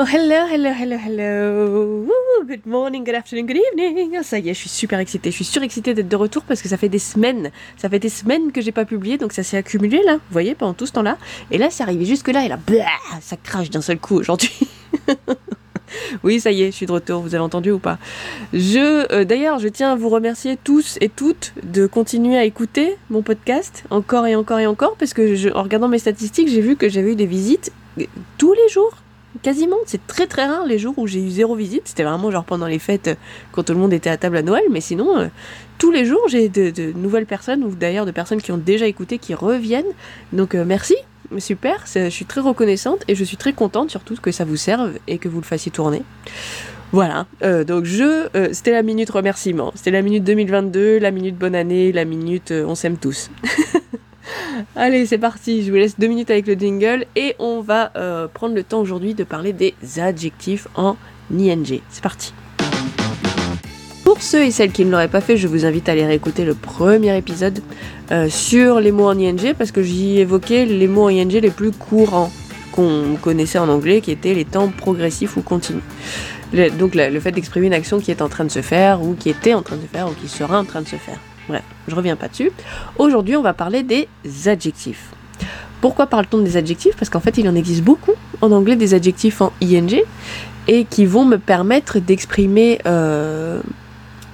[0.00, 2.06] Oh hello, hello, hello, hello.
[2.06, 4.16] Woo, good morning, good afternoon, good evening.
[4.16, 5.32] Oh, ça y est, je suis super excitée.
[5.32, 8.08] Je suis surexcitée d'être de retour parce que ça fait des semaines, ça fait des
[8.08, 10.92] semaines que j'ai pas publié, donc ça s'est accumulé là, vous voyez, pendant tout ce
[10.92, 11.18] temps-là.
[11.50, 12.84] Et là, c'est arrivé jusque là, et là, bah,
[13.20, 14.52] ça crache d'un seul coup aujourd'hui.
[16.22, 17.98] oui, ça y est, je suis de retour, vous avez entendu ou pas?
[18.52, 22.96] Je, euh, d'ailleurs, je tiens à vous remercier tous et toutes de continuer à écouter
[23.10, 26.76] mon podcast encore et encore et encore, parce que en regardant mes statistiques, j'ai vu
[26.76, 28.04] que j'avais eu des visites euh,
[28.36, 28.92] tous les jours
[29.42, 29.76] quasiment.
[29.86, 31.82] C'est très très rare les jours où j'ai eu zéro visite.
[31.84, 33.14] C'était vraiment genre pendant les fêtes, euh,
[33.52, 34.64] quand tout le monde était à table à Noël.
[34.70, 35.26] Mais sinon, euh,
[35.78, 39.18] tous les jours, j'ai de, nouvelles personnes, ou d'ailleurs de personnes qui ont déjà écouté,
[39.18, 39.92] qui reviennent.
[40.32, 40.96] Donc euh, merci,
[41.38, 41.84] super.
[41.92, 45.18] Je suis très reconnaissante et je suis très contente surtout que ça vous serve et
[45.18, 46.02] que vous le fassiez tourner.
[46.90, 47.26] Voilà,
[47.66, 52.06] donc je, c'était la minute remerciement, c'était la minute 2022, la minute bonne année, la
[52.06, 53.28] minute on s'aime tous.
[54.76, 58.28] Allez, c'est parti, je vous laisse deux minutes avec le jingle et on va euh,
[58.28, 60.96] prendre le temps aujourd'hui de parler des adjectifs en
[61.32, 61.80] ING.
[61.88, 62.32] C'est parti.
[64.04, 66.44] Pour ceux et celles qui ne l'auraient pas fait, je vous invite à aller réécouter
[66.44, 67.60] le premier épisode
[68.10, 71.50] euh, sur les mots en ING parce que j'y évoquais les mots en ING les
[71.50, 72.32] plus courants
[72.72, 75.82] qu'on connaissait en anglais qui étaient les temps progressifs ou continus.
[76.78, 79.30] donc le fait d'exprimer une action qui est en train de se faire ou qui
[79.30, 81.18] était en train de se faire ou qui sera en train de se faire.
[81.48, 82.50] Bref, je reviens pas dessus.
[82.98, 84.08] Aujourd'hui, on va parler des
[84.46, 85.10] adjectifs.
[85.80, 86.96] Pourquoi parle-t-on des adjectifs?
[86.96, 90.00] Parce qu'en fait, il en existe beaucoup en anglais des adjectifs en ing
[90.66, 93.60] et qui vont me permettre d'exprimer euh,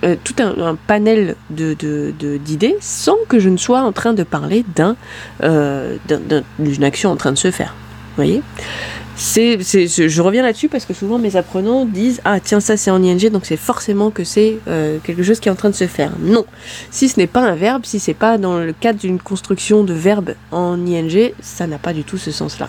[0.05, 4.65] euh, tout un, panel d'idées de, sans que je ne sois en train de parler
[5.43, 5.97] euh,
[6.59, 7.75] d'une action en train de se faire.
[8.17, 8.43] Vous voyez?
[9.17, 13.01] C'est, je reviens là-dessus parce que souvent mes apprenants disent ah tiens ça c'est en
[13.03, 15.87] ing donc c'est forcément que c'est euh, quelque chose qui est en train de se
[15.87, 16.13] faire.
[16.21, 16.45] Non,
[16.91, 19.95] si ce n'est pas un verbe, si c'est pas dans le cadre d'une construction de
[19.95, 22.69] verbe en ing, ça n'a pas du tout ce sens-là.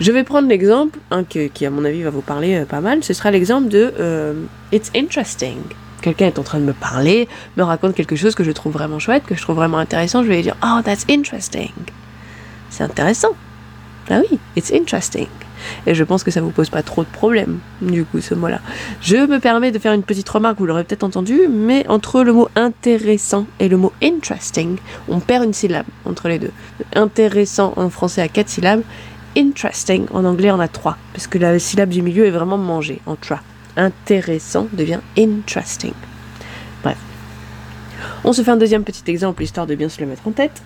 [0.00, 3.02] Je vais prendre l'exemple hein, qui à mon avis va vous parler euh, pas mal.
[3.02, 4.34] Ce sera l'exemple de euh,
[4.72, 5.58] it's interesting.
[6.02, 8.98] Quelqu'un est en train de me parler, me raconte quelque chose que je trouve vraiment
[8.98, 10.22] chouette, que je trouve vraiment intéressant.
[10.22, 11.72] Je vais lui dire oh that's interesting.
[12.68, 13.34] C'est intéressant.
[14.10, 15.28] Ah oui, it's interesting.
[15.86, 18.60] Et je pense que ça vous pose pas trop de problèmes, du coup, ce mot-là.
[19.00, 22.32] Je me permets de faire une petite remarque, vous l'aurez peut-être entendu, mais entre le
[22.32, 24.76] mot intéressant et le mot interesting,
[25.08, 26.52] on perd une syllabe entre les deux.
[26.94, 28.82] Intéressant en français a quatre syllabes,
[29.36, 33.00] interesting en anglais en a trois, parce que la syllabe du milieu est vraiment mangée
[33.06, 33.40] en tra.
[33.76, 35.94] Intéressant devient interesting.
[36.82, 36.98] Bref.
[38.24, 40.62] On se fait un deuxième petit exemple histoire de bien se le mettre en tête.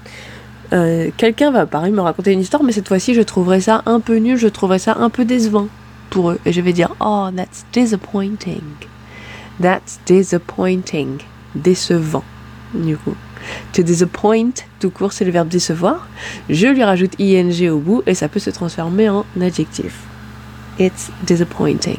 [0.74, 4.00] Euh, quelqu'un va pareil me raconter une histoire, mais cette fois-ci je trouverais ça un
[4.00, 5.68] peu nul, je trouverais ça un peu décevant
[6.10, 6.40] pour eux.
[6.44, 8.62] Et je vais dire, oh, that's disappointing.
[9.60, 11.18] That's disappointing.
[11.54, 12.24] Décevant,
[12.74, 13.14] du coup.
[13.74, 16.08] To disappoint, tout court, c'est le verbe décevoir.
[16.48, 20.00] Je lui rajoute ing au bout et ça peut se transformer en adjectif.
[20.78, 21.98] It's disappointing.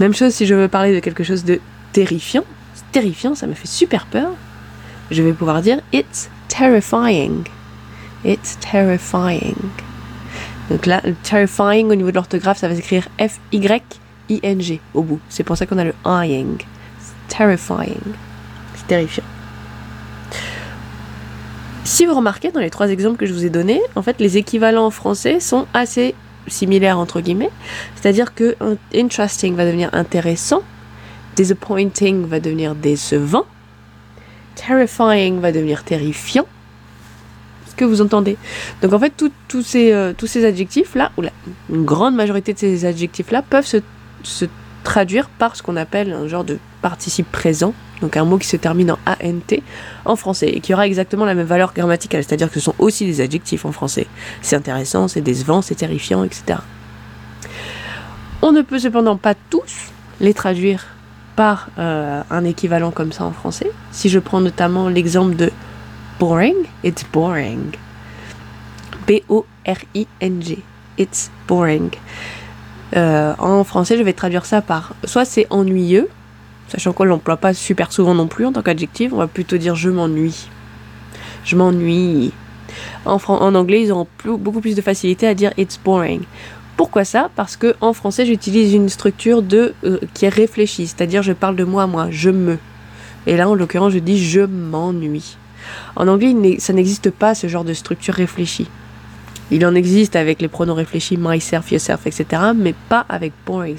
[0.00, 1.60] Même chose si je veux parler de quelque chose de
[1.92, 2.44] terrifiant.
[2.90, 4.30] Terrifiant, ça me fait super peur.
[5.10, 7.44] Je vais pouvoir dire it's terrifying.
[8.24, 9.56] It's terrifying.
[10.70, 15.20] Donc là, terrifying au niveau de l'orthographe, ça va s'écrire F-Y-I-N-G au bout.
[15.28, 16.58] C'est pour ça qu'on a le eyeing.
[17.28, 18.00] Terrifying.
[18.76, 19.24] C'est terrifiant.
[21.84, 24.38] Si vous remarquez dans les trois exemples que je vous ai donnés, en fait, les
[24.38, 26.14] équivalents en français sont assez
[26.46, 27.50] similaires entre guillemets.
[27.94, 28.56] C'est-à-dire que
[28.94, 30.62] interesting va devenir intéressant,
[31.36, 33.44] disappointing va devenir décevant,
[34.54, 36.46] terrifying va devenir terrifiant.
[37.68, 38.36] Ce que vous entendez.
[38.82, 39.12] Donc en fait,
[39.48, 41.30] tous ces, euh, tous ces adjectifs-là, ou la,
[41.70, 43.78] une grande majorité de ces adjectifs-là, peuvent se,
[44.22, 44.44] se,
[44.84, 47.72] traduire par ce qu'on appelle un genre de participe présent,
[48.02, 49.56] donc un mot qui se termine en ANT
[50.04, 53.06] en français, et qui aura exactement la même valeur grammaticale, c'est-à-dire que ce sont aussi
[53.06, 54.06] des adjectifs en français.
[54.42, 56.58] C'est intéressant, c'est décevant, c'est terrifiant, etc.
[58.42, 59.90] On ne peut cependant pas tous
[60.20, 60.84] les traduire
[61.36, 63.70] par euh, un équivalent comme ça en français.
[63.90, 65.50] Si je prends notamment l'exemple de
[66.18, 67.72] boring, it's boring.
[69.06, 70.62] B-O-R-I-N-G.
[70.98, 71.90] It's boring.
[72.96, 76.08] Euh, en français, je vais traduire ça par soit c'est ennuyeux,
[76.68, 79.74] sachant qu'on l'emploie pas super souvent non plus en tant qu'adjectif, on va plutôt dire
[79.74, 80.48] je m'ennuie.
[81.44, 82.32] Je m'ennuie.
[83.04, 86.22] En, en, anglais, ils auront beaucoup plus de facilité à dire it's boring.
[86.76, 91.22] Pourquoi ça Parce que en français, j'utilise une structure de euh, qui est réfléchie, c'est-à-dire
[91.22, 92.58] je parle de moi à moi, je me.
[93.26, 95.36] Et là, en l'occurrence, je dis je m'ennuie.
[95.96, 98.68] En anglais, ça n'existe pas ce genre de structure réfléchie.
[99.50, 103.76] Il en existe avec les pronoms réfléchis, myself, yourself, etc., mais pas avec boring.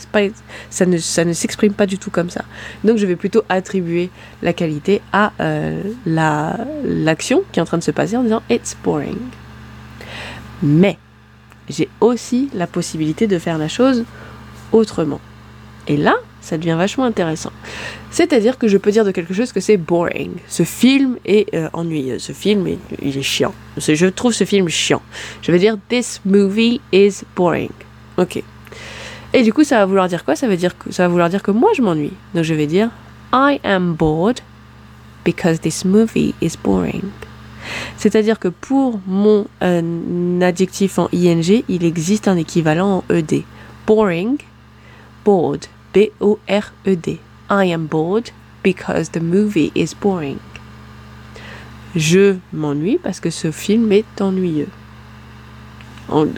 [0.70, 2.46] ça ne, ça ne s'exprime pas du tout comme ça.
[2.84, 4.10] Donc je vais plutôt attribuer
[4.44, 8.78] la qualité à euh, l'action qui est en train de se passer en disant it's
[8.84, 9.18] boring.
[10.62, 10.98] Mais
[11.70, 14.06] j'ai aussi la possibilité de faire la chose
[14.72, 15.22] autrement.
[15.88, 17.52] Et là, ça devient vachement intéressant.
[18.12, 20.32] C'est-à-dire que je peux dire de quelque chose que c'est boring.
[20.48, 22.20] Ce film est euh, ennuyeux.
[22.20, 23.54] Ce film, est, il est chiant.
[23.78, 25.02] Je trouve ce film chiant.
[25.42, 27.72] Je vais dire This movie is boring.
[28.18, 28.42] Ok.
[29.34, 30.36] Et du coup, ça va vouloir dire quoi?
[30.36, 30.48] Ça
[30.92, 32.14] ça va vouloir dire que moi je m'ennuie.
[32.34, 32.90] Donc je vais dire
[33.34, 34.40] I am bored
[35.26, 37.04] because this movie is boring.
[37.98, 43.44] C'est-à-dire que pour mon euh, adjectif en ing, il existe un équivalent en ed.
[43.88, 44.38] Boring,
[45.24, 47.20] bored, B-O-R-E-D.
[47.50, 48.30] I am bored
[48.64, 50.38] because the movie is boring.
[51.96, 54.70] Je m'ennuie parce que ce film est ennuyeux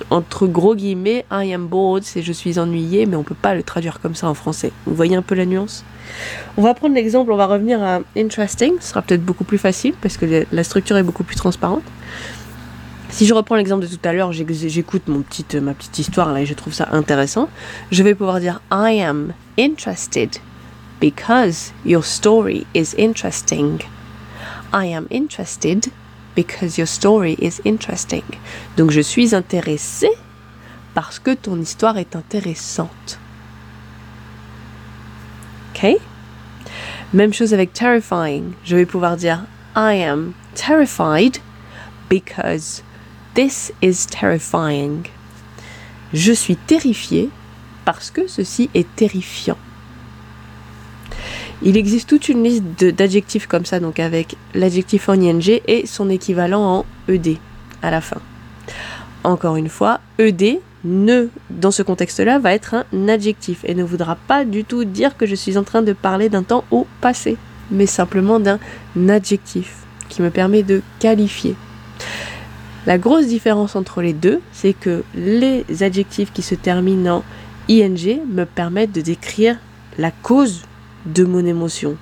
[0.09, 3.63] entre gros guillemets, I am bored, c'est je suis ennuyé, mais on peut pas le
[3.63, 4.71] traduire comme ça en français.
[4.85, 5.83] Vous voyez un peu la nuance?
[6.57, 9.93] On va prendre l'exemple, on va revenir à interesting, ce sera peut-être beaucoup plus facile
[10.01, 11.83] parce que la structure est beaucoup plus transparente.
[13.09, 16.45] Si je reprends l'exemple de tout à l'heure, j'écoute petite, ma petite histoire là et
[16.45, 17.49] je trouve ça intéressant,
[17.91, 20.37] je vais pouvoir dire I am interested
[20.99, 23.79] because your story is interesting.
[24.73, 25.87] I am interested
[26.35, 28.23] because your story is interesting.
[28.77, 30.09] Donc je suis intéressé
[30.93, 33.19] parce que ton histoire est intéressante.
[37.13, 38.53] Même chose avec terrifying.
[38.63, 39.45] Je vais pouvoir dire
[39.75, 41.37] I am terrified
[42.09, 42.83] because
[43.35, 45.07] this is terrifying.
[46.13, 47.29] Je suis terrifié
[47.85, 49.57] parce que ceci est terrifiant.
[51.63, 56.09] Il existe toute une liste d'adjectifs comme ça, donc avec l'adjectif en ing et son
[56.09, 57.37] équivalent en ed
[57.81, 58.21] à la fin.
[59.23, 64.15] Encore une fois, ed ne, dans ce contexte-là, va être un adjectif et ne voudra
[64.15, 67.37] pas du tout dire que je suis en train de parler d'un temps au passé,
[67.71, 68.59] mais simplement d'un
[69.09, 69.75] adjectif
[70.09, 71.55] qui me permet de qualifier.
[72.85, 77.23] La grosse différence entre les deux, c'est que les adjectifs qui se terminent en
[77.67, 79.57] ing me permettent de décrire
[79.97, 80.61] la cause
[81.05, 81.97] de mon émotion.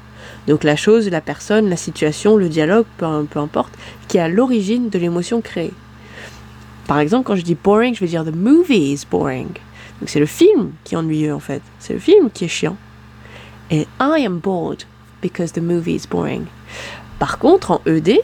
[0.47, 3.05] Donc la chose, la personne, la situation, le dialogue, peu,
[3.39, 3.73] importe,
[4.07, 5.73] qui est à l'origine de l'émotion créée.
[6.87, 9.49] Par exemple, quand je dis boring, je vais dire the movie is boring.
[9.99, 11.61] Donc c'est le film qui est ennuyeux en fait.
[11.79, 12.77] C'est le film qui est chiant.
[13.71, 14.83] Et I am bored
[15.21, 16.45] because the movie is boring.
[17.17, 18.19] Par contre, en ED,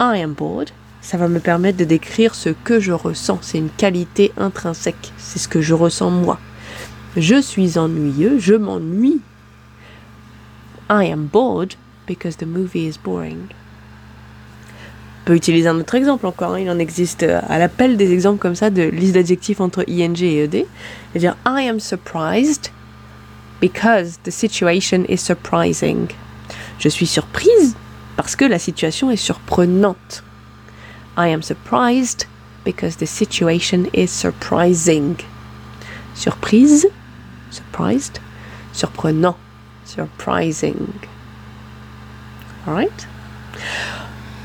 [0.00, 0.70] I am bored,
[1.00, 3.38] ça va me permettre de décrire ce que je ressens.
[3.40, 5.12] C'est une qualité intrinsèque.
[5.16, 6.38] C'est ce que je ressens moi.
[7.16, 9.20] Je suis ennuyeux, je m'ennuie
[10.90, 11.74] I am bored
[12.06, 13.48] because the movie is boring.
[15.24, 16.60] Peut utiliser un autre exemple encore, hein.
[16.60, 20.20] il en existe euh, à l'appel des exemples comme ça de liste d'adjectifs entre ing
[20.22, 20.66] et ed.
[21.12, 22.70] C'est-à-dire I am surprised
[23.60, 26.08] because the situation is surprising.
[26.78, 27.76] Je suis surprise
[28.16, 30.24] parce que la situation est surprenante.
[31.16, 32.26] I am surprised
[32.64, 35.16] because the situation is surprising.
[36.14, 36.86] Surprise,
[37.50, 38.18] surprised,
[38.72, 39.36] surprenant
[39.84, 41.00] surprising.
[42.66, 43.06] Alright?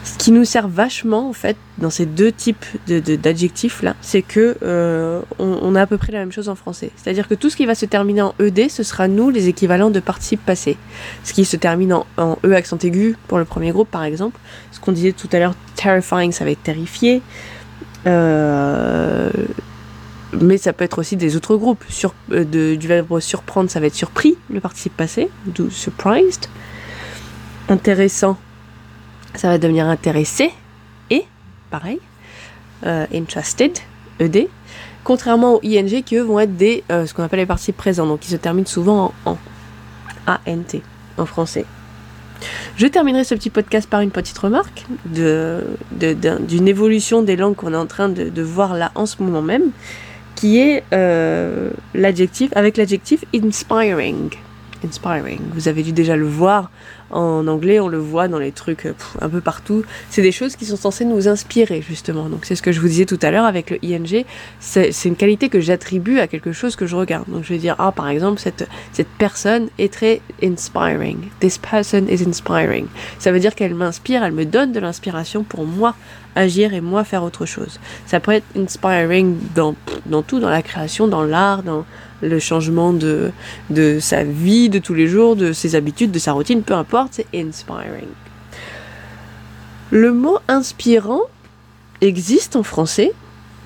[0.07, 4.57] Ce qui nous sert vachement en fait dans ces deux types d'adjectifs là, c'est que
[4.63, 6.91] euh, on, a à peu près la même chose en français.
[6.95, 9.89] C'est-à-dire que tout ce qui va se terminer en ed, ce sera nous les équivalents
[9.89, 10.77] de participe passé.
[11.25, 14.39] Ce qui se termine en, e accent aigu pour le premier groupe par exemple.
[14.71, 17.21] Ce qu'on disait tout à l'heure, terrifying, ça va être terrifié.
[18.05, 19.29] Euh,
[20.31, 21.83] mais ça peut être aussi des autres groupes.
[22.31, 26.47] Euh, du verbe surprendre, ça va être surpris, le participe passé, d'où surprised.
[27.69, 28.37] Intéressant,
[29.35, 30.51] ça va devenir intéressé.
[31.09, 31.23] Et,
[31.69, 31.99] pareil,
[32.85, 33.71] euh, interested,
[34.19, 34.47] ed.
[35.03, 38.05] Contrairement aux ing qui eux vont être des, euh, ce qu'on appelle les participes présents,
[38.05, 39.37] donc qui se terminent souvent en en.
[40.27, 40.81] A-N-T,
[41.17, 41.65] en français.
[42.75, 45.63] Je terminerai ce petit podcast par une petite remarque d'une
[45.97, 49.41] de, évolution des langues qu'on est en train de, de, voir là en ce moment
[49.41, 49.71] même
[50.35, 54.29] qui est euh, l'adjectif, avec l'adjectif inspiring.
[54.83, 55.39] Inspiring.
[55.53, 56.69] Vous avez dû déjà le voir
[57.09, 59.83] en anglais, on le voit dans les trucs euh, un peu partout.
[60.09, 62.27] C'est des choses qui sont censées nous inspirer, justement.
[62.29, 64.25] Donc, c'est ce que je vous disais tout à l'heure avec le ing.
[64.59, 67.25] C'est une qualité que j'attribue à quelque chose que je regarde.
[67.29, 71.17] Donc, je vais dire, ah, par exemple, cette, cette personne est très inspiring.
[71.39, 72.87] This person is inspiring.
[73.19, 75.95] Ça veut dire qu'elle m'inspire, elle me donne de l'inspiration pour moi
[76.37, 77.79] agir et moi faire autre chose.
[78.05, 79.75] Ça peut être inspiring dans,
[80.05, 81.85] dans tout, dans la création, dans l'art, dans
[82.21, 83.31] le changement de,
[83.69, 87.13] de sa vie de tous les jours, de ses habitudes, de sa routine, peu importe,
[87.13, 88.07] c'est inspiring.
[89.91, 91.21] Le mot inspirant
[92.01, 93.13] existe en français,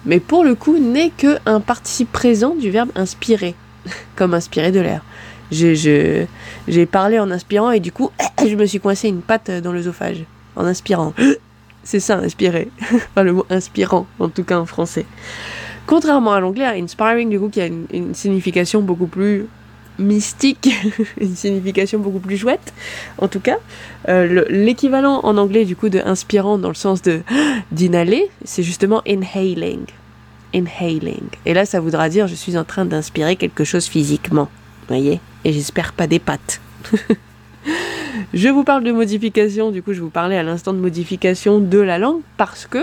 [0.06, 3.56] mais pour le coup n'est que un participe présent du verbe inspirer,
[4.16, 5.04] comme inspirer de l'air.
[5.52, 8.12] J'ai parlé en inspirant et du coup,
[8.48, 10.24] je me suis coincé une patte dans l'œsophage
[10.56, 11.14] en inspirant.
[11.84, 12.70] C'est ça, inspirer.
[12.82, 15.06] enfin, le mot inspirant, en tout cas en français.
[15.88, 19.48] Contrairement à l'anglais, inspiring, du coup, qui a une, signification beaucoup plus
[19.98, 20.70] mystique,
[21.20, 22.74] une signification beaucoup plus chouette,
[23.18, 23.58] en tout cas.
[24.08, 27.22] Euh, l'équivalent en anglais, du coup, de inspirant dans le sens de
[27.72, 29.86] d'inhaler, c'est justement inhaling.
[30.54, 31.30] Inhaling.
[31.46, 34.50] Et là, ça voudra dire je suis en train d'inspirer quelque chose physiquement.
[34.88, 35.20] Voyez?
[35.46, 36.62] Et j'espère pas des pattes.
[38.34, 41.80] je vous parle de modification, du coup, je vous parlais à l'instant de modification de
[41.80, 42.80] la langue parce que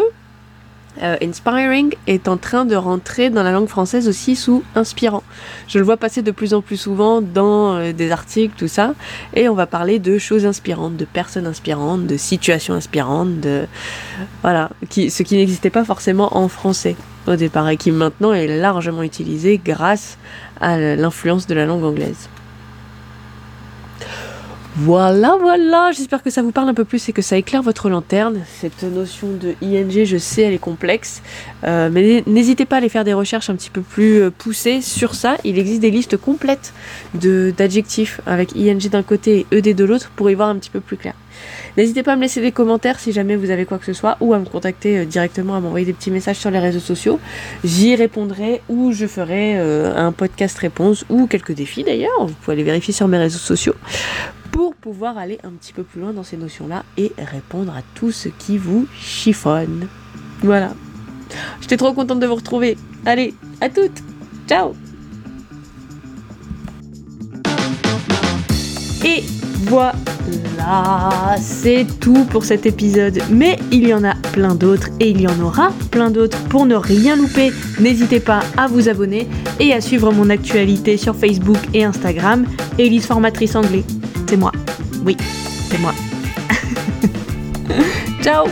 [1.02, 5.23] euh, inspiring est en train de rentrer dans la langue française aussi sous inspirant.
[5.68, 8.94] Je le vois passer de plus en plus souvent dans euh, des articles, tout ça,
[9.35, 13.66] et on va parler de choses inspirantes, de personnes inspirantes, de situations inspirantes, de
[14.42, 16.97] voilà, ce qui n'existait pas forcément en français
[17.28, 20.18] au départ et qui maintenant est largement utilisé grâce
[20.61, 22.28] à l'influence de la langue anglaise.
[24.76, 27.88] Voilà, voilà, j'espère que ça vous parle un peu plus et que ça éclaire votre
[27.88, 28.42] lanterne.
[28.60, 31.22] Cette notion de ING, je sais, elle est complexe,
[31.64, 34.80] euh, mais n'hésitez pas à aller faire des recherches un petit peu plus euh, poussées
[34.80, 35.37] sur ça.
[35.42, 36.75] Il existe des listes complètes
[37.14, 40.80] d'adjectifs avec ING d'un côté et ED de l'autre pour y voir un petit peu
[40.80, 41.14] plus clair.
[41.76, 44.16] N'hésitez pas à me laisser des commentaires si jamais vous avez quoi que ce soit
[44.20, 47.18] ou à me contacter euh, directement, à m'envoyer des petits messages sur les réseaux sociaux.
[47.64, 52.26] J'y répondrai ou je ferai un podcast réponse ou quelques défis d'ailleurs.
[52.26, 53.75] Vous pouvez aller vérifier sur mes réseaux sociaux
[54.58, 58.10] pour pouvoir aller un petit peu plus loin dans ces notions-là et répondre à tout
[58.10, 59.86] ce qui vous chiffonne.
[60.42, 60.72] Voilà.
[61.60, 62.76] J'étais trop contente de vous retrouver.
[63.06, 64.02] Allez, à toutes.
[64.48, 64.72] Ciao.
[69.04, 69.22] Et
[69.68, 73.20] voilà, c'est tout pour cet épisode.
[73.30, 76.42] Mais il y en a plein d'autres et il y en aura plein d'autres.
[76.48, 79.28] Pour ne rien louper, n'hésitez pas à vous abonner
[79.60, 82.44] et à suivre mon actualité sur Facebook et Instagram,
[82.76, 83.84] Elise Formatrice Anglais.
[84.28, 84.52] C'est moi.
[85.06, 85.16] Oui,
[85.70, 85.94] c'est moi.
[88.23, 88.47] Ciao